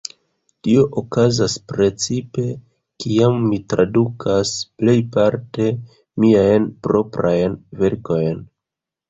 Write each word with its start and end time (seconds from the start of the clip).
Tio 0.67 0.83
okazas 1.01 1.57
precipe 1.71 2.45
kiam 3.03 3.37
mi 3.51 3.59
tradukas, 3.75 4.55
plejparte 4.81 5.69
miajn 6.25 6.67
proprajn 6.89 7.61
verkojn. 7.85 8.43